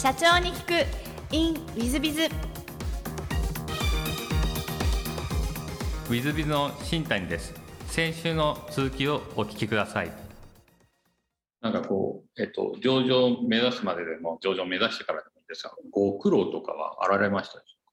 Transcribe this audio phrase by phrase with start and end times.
[0.00, 0.86] 社長に聞く
[1.30, 2.22] in ウィズビズ。
[2.22, 7.52] ウィズビズの新谷です。
[7.88, 10.10] 先週の続きをお聞きください。
[11.60, 17.92] なんかこう、えっと、上場目指すまででも上場目指してからでもいいですがご苦労とかはあられましたでしょうか？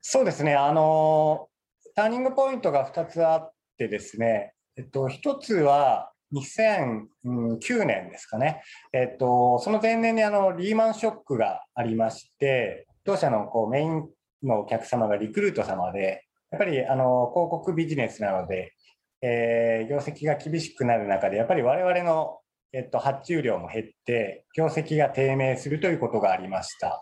[0.00, 0.54] そうですね。
[0.54, 1.48] あの
[1.96, 14.08] ターニングポイントが2つあってですね、えっと、1つは2009年ですかね、えっと、その前年にあのリーマンショックがありまして、当社のこうメイン
[14.42, 18.74] のお客様がリクルート様で、やっぱりあの広告ビジネスなので、
[19.22, 22.38] えー、業績が厳しくなる中で、やっぱり我々の、
[22.72, 27.00] えっと、発注量も減って、業績が低迷するということがありました。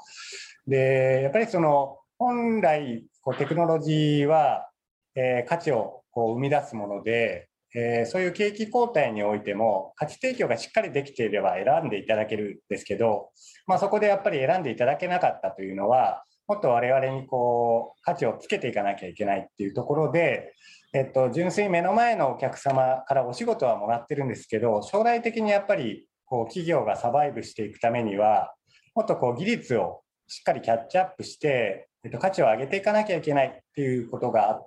[0.67, 4.69] で、やっぱりその本来こうテクノロジーは、
[5.15, 13.31] えー、価値をこう生み出すもので、えー、そういう景気後退においても価値提供がしっかりできていれば選んでいただけるんですけど、
[13.67, 20.53] まあ、そこでやっぱり選んでいただけなかったというのはもっと我々にこう価値をつけていかなきゃいけないっていうところで、
[20.93, 28.53] えっと、純粋目の前のお客様からお仕事はもらってるんですけど将来的にやっぱりこう企業がサバイブしていくためには
[28.97, 34.67] もっとこう技術をしっかりキャッチアップして、えっと、価値を上げていかなきゃいけないっていうことがあっ、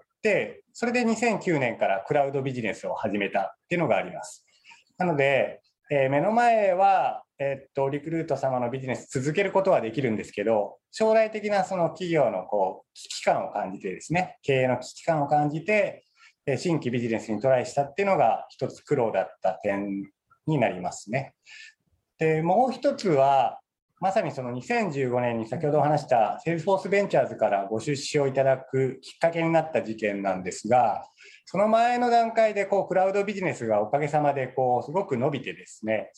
[0.73, 4.45] それで2009年からクラウドビジネスを始めたっていうのがあります。
[4.97, 16.05] なので、えー、目の前は、えー、っと、リクルート様のビジネス続けることはできるんですけど、将来的なその企業のこう危機感を感じてですね、経営の危機感を感じて、
[16.45, 20.09] え新規ビジネスにトライしたっていうのが一つ苦労だった点
[20.47, 21.33] になりますね。
[22.17, 23.59] で、もう一つは、
[24.03, 31.07] まさにその2015年に先ほどお話したセールスフォースベンチャーズからご出資をいただくきっかけになった事件なんですが、
[31.45, 36.11] その前の段階でこうクラウドビジネスがおかげさまでこうすごく伸びてですね、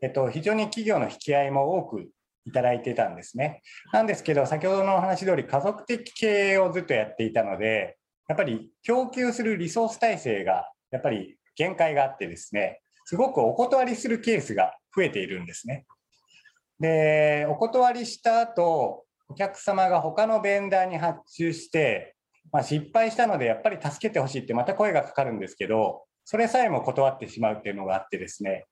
[0.00, 2.10] えっと、非常に企業の引き合いも多く
[2.46, 3.62] いただいてたんですね。
[3.92, 7.96] なんですけど、先ほどのお話通り家族的経営をずっとやっていたので、
[8.28, 15.86] やっぱり供給するリソース体制がやっぱり限界があってですね、すごくお断りするケースが増えているんですね。
[16.82, 22.16] で、お断りした後、お客様が他のベンダーに発注して、
[22.50, 28.64] まあ、失敗したのでやっぱり助けてほしいってまた声がかかるんですけど、それさえも断ってしまうっていうのがあってですね、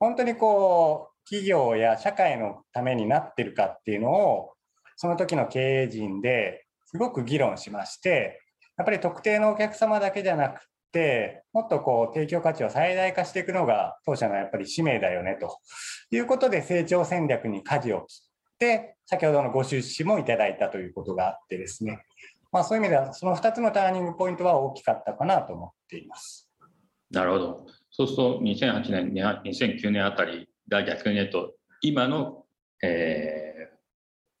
[0.00, 4.54] 本当にこう、企業や社会のためになってるかっていうのを、
[4.96, 8.40] その時の経営陣ですごく議論しまして、
[8.76, 10.62] やっぱり特定のお客様だけじゃなく、
[11.52, 15.58] もっとこう提供価値を最大化していくのが当社のやっぱり使命だよねと
[16.14, 18.22] いうことで成長戦略に舵を切
[18.54, 22.04] って、先ほどのご出資もいただいたということがあってですね、
[22.52, 26.50] まあ、そういう意味ではその2つのターニングポイントは大きかったかなと思っています。
[27.10, 27.66] なるほど。
[27.90, 29.12] そうすると2008年、
[29.44, 32.44] 2009年あたりが逆に言うと、今の、
[32.82, 33.76] えー、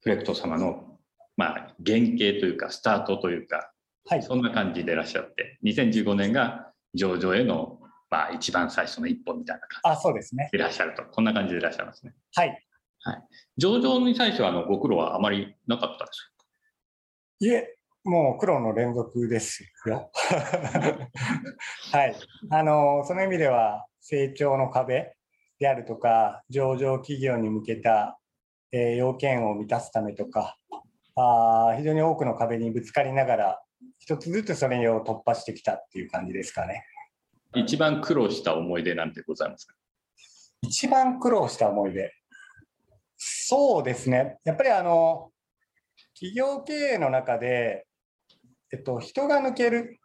[0.00, 0.98] フレクト様の、
[1.36, 3.71] まあ、原型というか、スタートというか、
[4.06, 7.78] はい、そんな感じでいらっしゃって、2015年が上場への、
[8.10, 12.14] まあ、一番最初の一歩みたいな感じあそうですねいらっしゃると、こんな感じでいらっしゃいますね。
[12.34, 12.66] はい。
[13.04, 13.22] はい、
[13.56, 16.46] 上場に対してはあのご苦労はあまりなかったでしょうか？
[17.40, 20.10] いえ、もう苦労の連続ですよ。
[21.92, 22.16] はい。
[22.50, 25.14] あの、その意味では、成長の壁
[25.58, 28.18] であるとか、上場企業に向けた、
[28.72, 30.56] えー、要件を満たすためとか、
[31.14, 33.61] あ非常に多くの壁にぶつかりながら
[34.02, 36.84] 一つずつそれを突破してきたっていう感じですかね。
[37.54, 39.74] 一番苦労した思い出なんてございますか？
[40.60, 42.12] 一番苦労した思い出。
[43.16, 44.38] そうですね。
[44.42, 45.30] やっぱりあの、
[46.14, 47.86] 企業経営の中で、
[48.72, 50.00] えっと、人が抜ける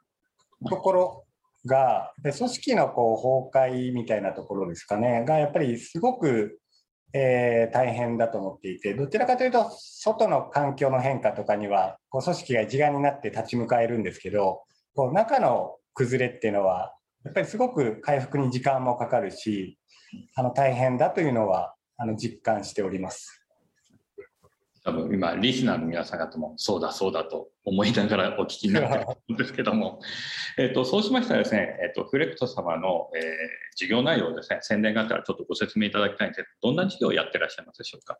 [0.69, 1.25] ところ
[1.66, 6.59] が、組織のこう崩壊みたいなところですかね、がやっぱりすごく
[7.13, 14.63] えー、大変だと思っていて、どちらかというと、外の環境の変化とかには、こう組織が一丸になって立ち向かえるんですけど、
[14.95, 19.78] こう中の崩れっていうのは、やっぱりすごく回復に時間もかかるし、
[20.36, 23.47] あの大変だというのはあの実感しております。
[24.88, 30.00] 多分今リスナーの皆さん方もそうだそうだと思いながらお聞きになってると思うんですけども
[30.57, 33.24] えとそうしましたらですね、えーと、フレクト様の、えー、
[33.75, 38.18] 事業内容をですね宣伝があったらちょっとご説明いただきたいんですけどどんな事業をやってらっしゃいますでしょうか？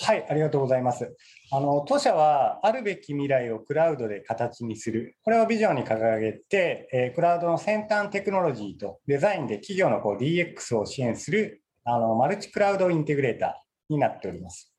[0.00, 1.16] はい、ありがとうございます。
[1.50, 14.73] あの当社はあるべき未来をクラウドで形にする、これをビジョンに掲げて、えー、クラウドの先端テクノロジーとデザインで企業のこう DX を支援するあのマルチクラウドインテグレーターになっております。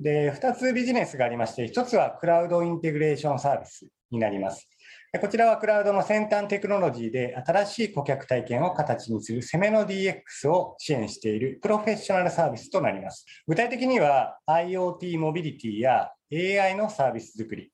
[0.00, 4.68] で、2つビジネスがありまして、1つはクラウドインテグレーションサービスになります。
[5.20, 13.24] こちらはクラウドの先端テクノロジーで新しい顧客体験を形にする攻めの DX を支援しているプロフェッショナルサービスとなります。
[13.46, 17.72] 具体的には IoT モビリティや AI のサービス作り。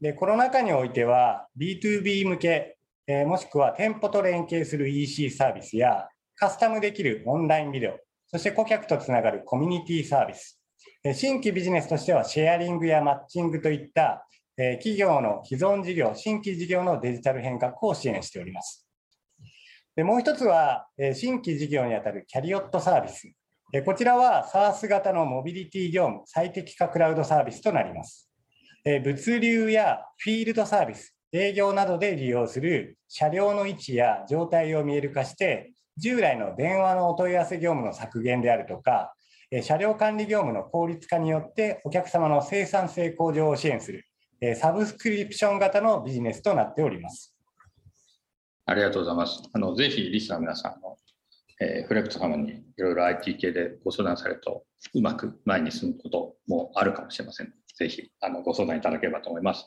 [0.00, 10.60] で、コロナ禍においては B2B 向け、えもしくは店舗と連携する EC サービスやカスタムできるオンラインビデオ、そして顧客とつながるコミュニティサービス。
[11.14, 14.26] 新規ビジネスとしてはシェアリングやマッチングといった
[14.56, 18.86] 企業の既存事業、新規事業のデジタル変革を支援しております。
[19.96, 23.28] でもう一つは、新規事業にあたるキャリオットサービス。
[23.84, 28.30] こちらは SaaS 型のモビリティ業務最適化クラウドサービスとなります。
[28.84, 39.13] 物流やフィールドサービス、営業などで利用する車両の位置や状態を見える化して、従来の電話のお問い合わせ業務の削減であるとか、
[39.62, 44.04] 車両管理業務の効率化によってお客様の生産性向上を支援する
[44.56, 47.34] サブスクリプション型のビジネスとなっております。
[48.66, 49.42] ありがとうございます。
[49.52, 50.96] あのぜひリスナーの皆さんの、
[51.60, 54.64] えー、フレクト様にいろいろ IT 系でご相談されると
[54.94, 57.52] うまく前に進むこともあるかもしれません。
[57.76, 59.66] ぜひあのご相談いただければと思います。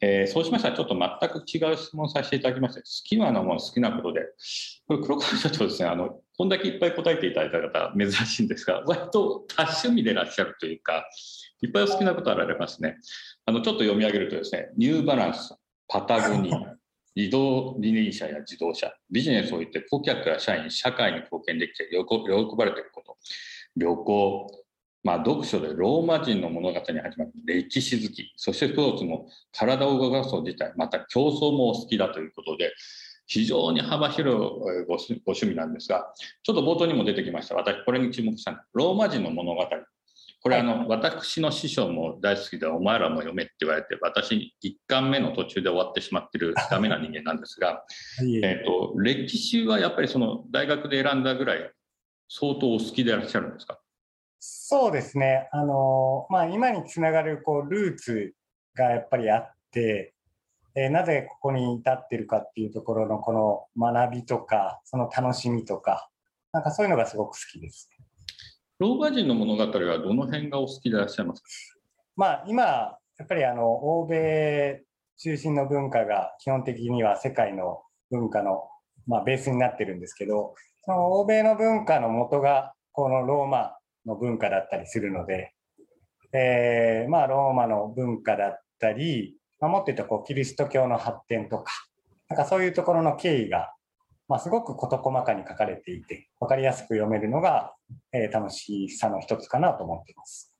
[0.00, 4.26] えー、そうしましたらちょっと全く違う質問させていただきまして、好きなのも好きなことで、
[4.86, 11.08] これ黒川社長ですね、あのこんだけいっぱい答えていただいた方珍しいんですが、割と多趣味でいらっしゃるというか、
[11.62, 12.98] いっぱいお好きなことあられますね。
[13.46, 15.54] あのちょっと読み上げるとですね、ニューバランス、
[15.88, 16.76] パタゴニア、
[17.14, 23.16] 移動リニー車や自動車、ビジネスを言って顧客や社員、社会に貢献できて喜ばれていること、
[23.74, 24.64] 旅行、
[25.02, 32.74] まあ、読書でローマ人の物語に始まる歴史好き、そしてスポーツも体を動かすこと自体、また競争もお好きだということで、
[33.26, 34.38] 非常に幅広い
[34.86, 36.12] ご趣味なんですが、
[36.42, 39.64] ちょっと冒頭にも出てきました、私、これに注目したローマ人の物語。
[40.42, 47.84] これあの、私の師匠も大好きでお前らも読めって言われて私1巻目の途中で終わってしまってるダメな人間なんですが
[48.44, 51.70] えと歴史はやっぱりその大学で選んだぐらい
[52.28, 53.80] 相当お好きでいらっしゃるんですか？
[54.38, 55.48] そうですね。
[55.50, 58.32] あの、まあ、今につながるこうルーツ
[58.74, 60.14] がやっぱりあって、
[60.76, 66.10] えー、なぜここに至ってるかっていうところのこの学びとかその楽しみとか
[66.52, 67.90] なんかそういうのがすごく好きです。
[68.78, 71.48] ローマ人の物語はどの辺がお好きでいらっしゃいますか？
[72.14, 74.82] まあ、今、やっぱりあの欧米
[75.18, 78.68] 中心の文化が基本的には世界の文化の、
[79.06, 85.54] まあ、ベースになってるんですけど、その欧米の文化の元がこのローマの文化だったりするので、
[86.32, 91.72] えー、まあローマの文化だったり、まあ、もっと言うとこうキリスト教の発展とか、
[92.28, 93.72] なんかそういうところの経緯が
[94.28, 97.74] まあ、すごく事細かに書かれていて、分かりやすく読めるのが、
[98.12, 100.52] えー、楽しさの一つかなと思っています。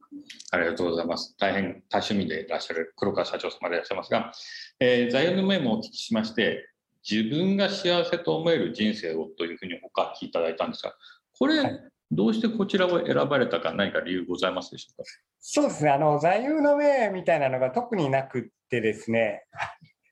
[0.52, 1.34] ありがとうございます。
[1.37, 4.31] 大変多趣味でいらっしゃる黒川社長様でいらっしゃいますが、
[4.78, 6.69] えー、座右の銘もお聞きしまして、
[7.08, 10.94] 自分が幸せと思える人生をというふうにお書きいただいたんですが、
[11.37, 11.81] これ、はい、
[12.12, 15.10] どうしてこちらを選ばれたか、何か理由ございますでしょうか？
[15.40, 19.44] そうですね、あの座右の銘みたいなのが特になくってですね、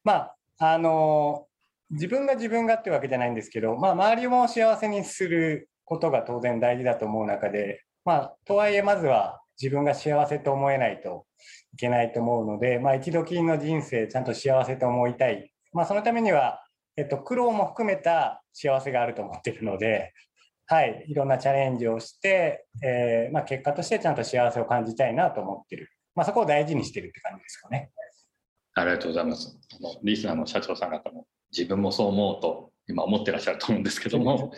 [0.05, 1.47] まあ、あの
[1.91, 11.27] 自分が自分がってわけじゃないんですけど、まあ、周りも幸せにすることが当然大事だと思う中で、まあ、とはいえまずは自分が幸せと思えないと
[11.75, 16.62] いけないと思うので、まあ、一度きりの人生ちゃんと幸せと思いたい、まあ、そのためには、
[16.97, 20.12] えっと、苦労も含めた幸せがあると思ってるので、
[20.67, 27.91] はい、いろんなチャレンジをして、えーまあ、結果としてちゃんと幸せを感じたいなと思ってる、まあ、そこを大事にしてるって感じですかね。
[28.75, 29.57] ありがとうございます。
[30.03, 34.53] リスナーの社長さん方も自分もそう思うと今思ってらっしゃると思うんですけども、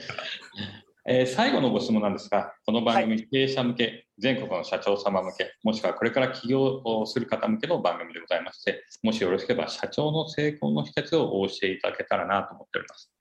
[1.09, 13.13] えー、最後のご質問なんですがこの番組、経営者向け全国の社長様向けもしくはこれから起業をする方向けの番組でございましてもしよろしければ社長の成功の秘訣をお教えいただけたらなと思っております。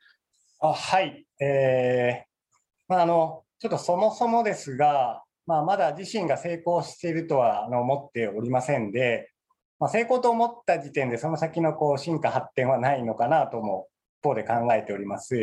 [0.62, 2.36] あはい、えー
[2.88, 9.32] まあ、あのちょっとそもそもですが、まあ、まだ自身が成功しているとはあの思っておりませんで、
[9.80, 13.88] まあ、成功と思った時点でその先のこう進化発展はないのかなとも
[14.22, 15.36] 一方で考えております。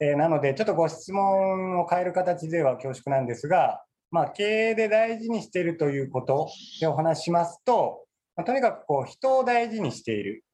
[0.00, 6.48] えー、なのでちょっとご質問を変える形では恐縮なんですが、まあ、経営で大事にしているということ
[6.80, 8.04] でお話しますと、
[8.36, 10.44] まあ、とにかくこう人を大事にしている。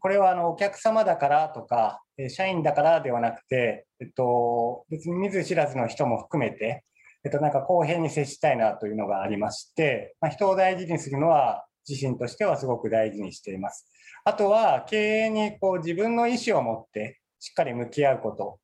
[0.00, 6.84] これはあのお客様だからとか、社員だからではなくて、えっと、別に見ず知らずの人も含めて、
[7.24, 13.86] えっと、なんか公平に接したいなというのがありまして、まあ、人を大事にするのは自身としてはすごく大事にしています。
[14.24, 18.58] あとは経営にこう自分の意思を持ってしっかり向き合うこと、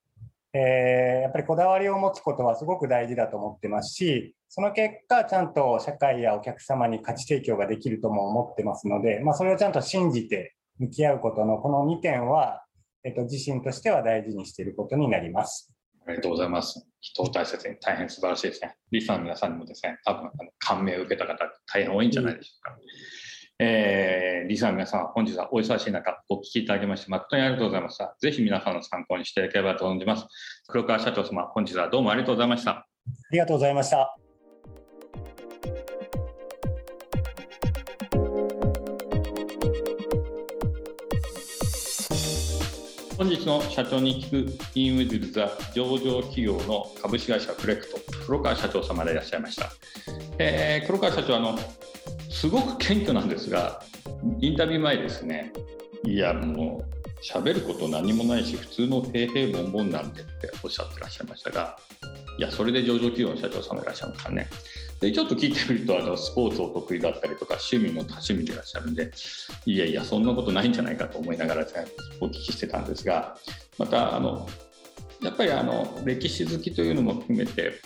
[0.52, 12.64] えー、やっぱりこだわりを持つことはすごく大事だと思ってますし、その結果、ちゃんと社会やお客様に価値提供ができるとも思ってますので、まあ、それをちゃんと信じて向き合うことのこの2点は、
[13.02, 15.73] えっと、自身としては大事にしていることになります。
[16.06, 16.86] ありがとうございます。
[17.00, 18.76] 人を大切に大変素晴らしいですね。
[18.90, 22.72] リスナーの皆さんにもですね、多分感銘を受けた方大変多いんじゃないでしょうか。
[22.72, 28.16] うん、えー、リスナーの皆さん、本日はお忙しい中、お聞きいただきまして誠にありがとうございました。
[28.20, 30.26] ぜひ皆さんの参考にしていただければと存じます。
[30.68, 32.70] 黒川社長様、本日はどうもありがとうございました。
[32.70, 32.86] あ
[33.30, 34.23] りがとうございました。
[43.16, 49.70] 本日の社長に聞くインウィズ・ザ上場企業の株式会社フレクト黒川社長様でいらっしゃいました、
[50.38, 51.56] えー、黒川社長あの
[52.28, 53.80] すごく謙虚なんですが
[54.40, 55.52] インタビュー前ですね
[56.04, 61.78] いやもう喋ること何もないし普通の平々凡々なんでっておっしゃってらっしゃいましたが
[62.36, 64.48] いやそれで上場企業の社長様いらっしゃいますからね。
[65.00, 69.10] でちょっと聞いてみるとあのスポーツお得意だったりとか趣味も多趣味でいらっしゃるんで
[69.66, 71.66] いやいやそんなことないんじゃないかと思いながら、
[72.20, 73.36] お聞きしてたんですが
[73.78, 74.48] またあの
[75.22, 77.80] やっぱりあの歴史好きというのも含めて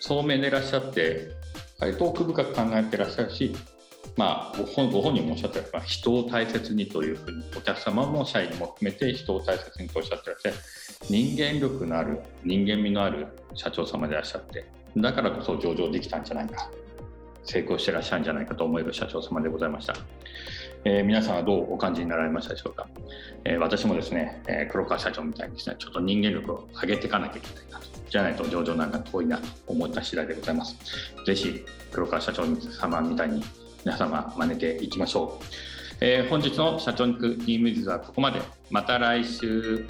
[0.00, 1.30] 聡明でいらっしゃって
[1.78, 3.54] 割と奥深く考えてらっしゃるし
[4.16, 10.56] まあ、ご本ご本人もおっしゃったように人を大切にというふうにお客様も社員も含めて人を大切にとおっしゃってらっしゃる。
[11.10, 14.64] 人間力のある人間味のある社長様でいらっしゃって
[14.96, 16.70] だからこそ上場できたんじゃないか。
[17.44, 19.94] 成功してらっしゃるんじゃないかと思える社長様でございました、
[20.84, 22.88] えー、皆さんはどうお感じになられましたでしょうか、
[23.44, 27.84] えー、私もですね、えー、黒川社長みたいにですねちょっと人間力を上げていかなきゃいけないなと。
[28.08, 30.76] じゃないと上場なんか遠いなと思った次第でございます。
[31.26, 33.42] ぜひ黒川社長様みたいに
[33.84, 35.44] 皆様真似ていきましょう、
[36.00, 38.40] え、本日の社長に行くニームズはここまで。
[38.70, 39.84] また来週。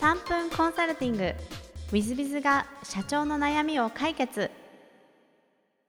[0.00, 1.34] 3分コンサルティング w
[1.92, 4.50] i z b i z が社長の悩みを解決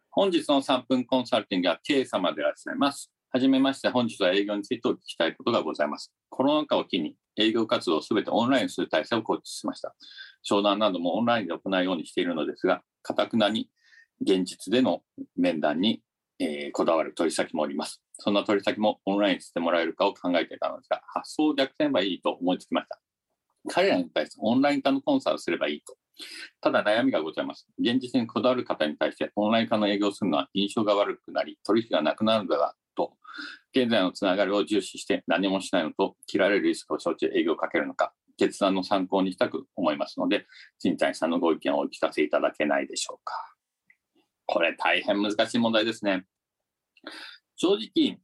[0.09, 6.11] 本日の3分コンサルティングは K 様でいらっしゃいますはじめまして、本日は営業についてお聞きしたいことがございます。
[6.29, 9.93] コロナ禍を機に営業活動をすべてオンラインする体制を構築しました。
[10.41, 13.69] 商談などもオンラインで行うようにしているのですが、かたくなに
[14.21, 15.03] 現実での
[15.37, 16.01] 面談に、
[16.39, 18.01] えー、こだわる取り先もおります。
[18.13, 22.99] そんな取り先もオンラインしてもらえるかを考えていたのですが、発想を逆転ばいいと思いつきました。
[23.67, 25.95] 彼らに対してオンライン化のコンサルをすればいいと。
[26.61, 27.67] ただ悩みがございます。
[27.79, 33.13] 現実にこだわる方に対してオンライン化の営業するのは印象が悪くなり、取引がなくなるのではと、
[33.73, 40.45] 現在のつながりを重視して何もしないのと、切られるリスクを承知営業をかけるのか、決断の参考にしたく思いますので、
[40.79, 43.35] 新谷さんのご意見をお聞かせいただけないでしょうか。
[44.45, 46.25] これ大変難しい問題ですね。
[47.55, 48.19] 正直、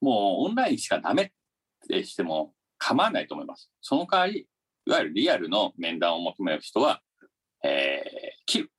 [0.00, 1.28] もうオンラインしかダメっ
[1.88, 3.70] てしても構わないと思います。
[3.80, 4.46] その代わり、
[4.86, 7.00] いわゆるリアルの面談を求める人は、
[7.64, 8.72] えー、切る。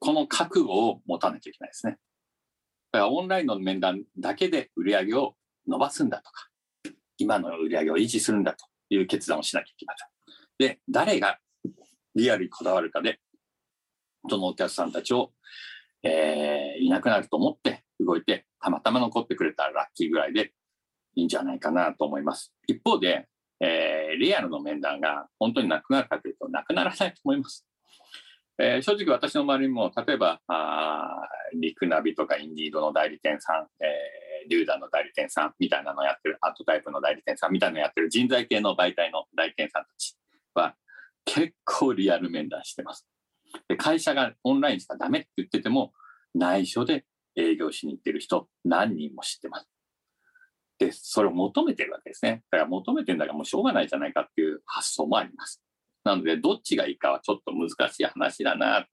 [0.00, 1.98] この覚悟を持たなきゃいけないですね。
[2.92, 6.48] だからオンラインの面談だけで売り上げを伸ばすんだとか、
[7.16, 10.08] 今の売り上げを維持するんだという決断をしなきゃいけません。
[10.58, 11.38] で、誰が
[12.16, 13.20] リアルにこだわるかで、
[14.28, 15.32] そのお客さんたちを、
[16.02, 20.52] えー、いなくなると思って動いて、たまたま残ってくれたらラッキーぐらいで
[21.14, 22.52] いいんじゃないかなと思います。
[22.66, 23.28] 一方で、
[23.64, 27.66] えー、リアルの面談が本当になくなるかというと、なくならないと思います。
[28.58, 31.08] えー、正直私の周りにも、例えば、あ
[31.54, 40.16] リクナビとかインディードの代理店さん、えー、リューダの代理店さんみたいなのやってる、アートタイプの代理店さんみたいなのやってる人材系の媒体の代理店さんたち
[40.54, 40.74] は、
[41.24, 43.08] 結構リアル面談してます。
[43.68, 45.92] で会社がオンラインしかダメって言ってても、
[46.34, 47.06] 内緒で
[47.36, 49.73] 営業しに行ってる人何人も知ってます。
[50.78, 52.42] で、それを求めてるわけですね。
[52.50, 55.62] だから求めてるんだからもうしょうがないじゃないかっていう発想もあります。
[56.02, 58.86] なので、どっちがいいかはちょっと難しい話だな。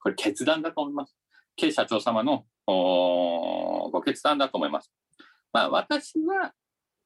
[0.00, 1.16] これ決断だと思います。
[1.56, 4.92] K 社長様のご決断だと思います。
[5.52, 6.52] まあ、私は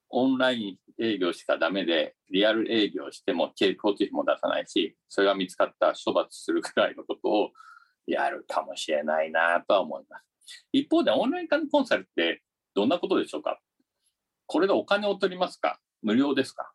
[0.09, 7.51] オンライン営業しかダメで、リアル営業しても経交通費も出さないし、それが見つかったら処罰するくらいのことを
[8.07, 10.25] やるかもしれないなとは思います。
[10.73, 12.41] 一方で、オンライン化のコンサルって
[12.75, 13.59] どんなことでしょうか？
[14.51, 15.79] これでお金を取りますか？
[16.01, 16.73] 無料ですか？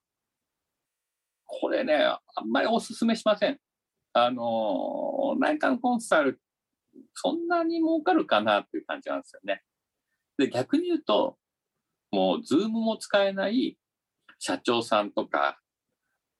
[1.44, 3.58] これね、あんまりお勧めしません。
[4.14, 6.40] あの、オンライン化のコンサル、
[7.12, 9.62] そんなに儲かるかなっていう感じなんですよね。
[10.38, 11.36] で、逆に言うと、
[12.10, 13.76] もう、ズームも使えない
[14.38, 15.60] 社長さんとか、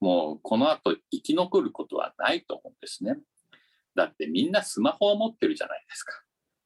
[0.01, 3.15] もう、この後生き残ることはないと思うんですね。
[3.95, 6.15] だってみんなスマホを持ってるじゃないですか。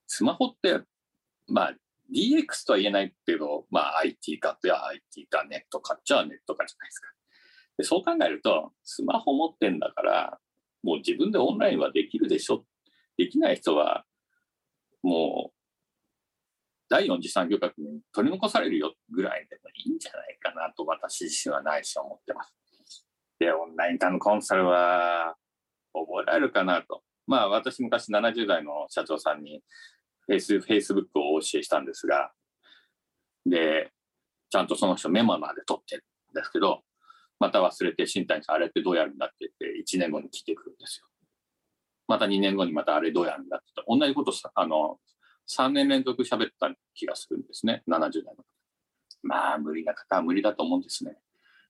[0.06, 0.80] スマホって、
[1.48, 1.74] まあ、
[2.12, 7.08] DX とは言えないけど、まあ IT 化っては IT 化、ネット化っちゃネット化じゃないですか。
[7.78, 10.38] でそう考えると、スマホ持ってんだから、
[10.82, 12.64] もう自分でオンラインはできるでしょ。
[13.16, 14.04] できない人は、
[15.02, 15.60] もう、
[16.88, 22.52] 第4次産業革命に取り残されるよぐらいでもいいんじゃないかなと私自身は内心思ってます。
[23.38, 25.36] で、オンラインタウンコンサルは
[25.94, 27.02] 覚えられるかなと。
[27.26, 29.62] まあ私昔70代の社長さんに
[30.30, 32.30] フェイス、フェイスブックをお教えしたんですが、
[33.44, 33.90] で、
[34.48, 36.82] ちゃんとその人メモまで取ってるんですけど、
[37.40, 41.06] また忘れて新谷さんあれってどうやるんだって言って1年後に来てくるんですよ。
[42.06, 44.98] また2年後にまたあれどうやるんだってって同じことさ、あの、
[45.48, 48.44] 3年連続喋った気がするんですね、70代の。
[49.24, 51.16] まあ、無理な方は無理だと思うんですね。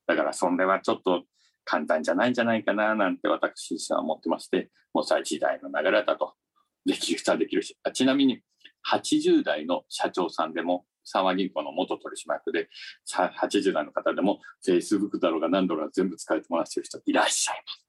[0.07, 1.25] だから、それはちょっと
[1.65, 6.35] 簡単じゃないんじゃないかな、なんて私自身は思ってまして、もう最時代の流れだと、
[6.85, 8.43] できる人はできるし、ちなみに、
[8.91, 12.69] 80代の社長さんでも、三和銀行の元取締役で、
[13.13, 17.85] 80代の方でも、Facebook だろうが何だろうが全部使えてもらってる人いらっしゃいます。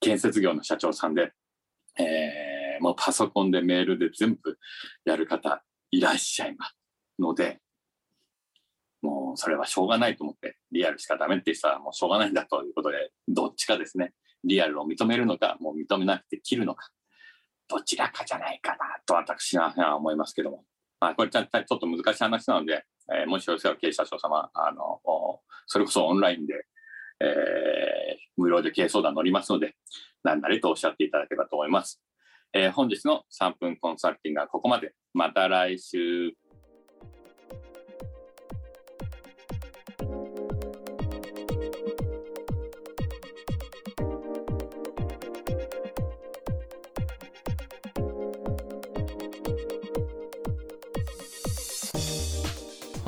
[0.00, 1.32] 建設業の社長さんで、
[1.98, 4.58] えー、もうパソコンでメールで全部
[5.04, 6.76] やる方いらっしゃいます
[7.18, 7.60] ので、
[9.00, 14.12] もうそれはしょうがないと思って、リアルしかダメって人はもうしょうがないんだということで、どっちかですね、
[14.44, 16.88] リアルを認めるのか、もう認めなくて切るのか、
[17.68, 20.64] どちらかじゃないかなと私は思いますけども。
[21.00, 25.00] まあ、これちょっと難しい話なので、えー、もしよろしければ経営者長様、あの、
[25.66, 26.54] それこそオンラインで、
[27.20, 29.74] えー、無料で経営相談乗りますので、
[30.22, 32.00] 何なりとおっしゃっていただければと思います。
[32.54, 34.94] えー、本日の3分コンサルティングはここまで。
[35.12, 36.32] また来週。